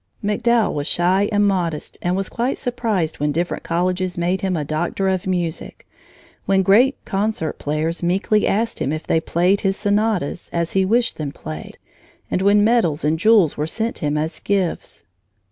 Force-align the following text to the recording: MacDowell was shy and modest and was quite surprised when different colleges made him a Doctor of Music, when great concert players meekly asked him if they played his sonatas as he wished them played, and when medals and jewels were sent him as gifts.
MacDowell 0.23 0.73
was 0.73 0.87
shy 0.87 1.29
and 1.31 1.47
modest 1.47 1.99
and 2.01 2.15
was 2.15 2.27
quite 2.27 2.57
surprised 2.57 3.19
when 3.19 3.31
different 3.31 3.61
colleges 3.61 4.17
made 4.17 4.41
him 4.41 4.57
a 4.57 4.65
Doctor 4.65 5.07
of 5.09 5.27
Music, 5.27 5.87
when 6.47 6.63
great 6.63 6.97
concert 7.05 7.59
players 7.59 8.01
meekly 8.01 8.47
asked 8.47 8.79
him 8.79 8.91
if 8.91 9.05
they 9.05 9.19
played 9.21 9.59
his 9.59 9.77
sonatas 9.77 10.49
as 10.51 10.73
he 10.73 10.85
wished 10.85 11.17
them 11.17 11.31
played, 11.31 11.77
and 12.31 12.41
when 12.41 12.63
medals 12.63 13.05
and 13.05 13.19
jewels 13.19 13.57
were 13.57 13.67
sent 13.67 13.99
him 13.99 14.17
as 14.17 14.39
gifts. 14.39 15.03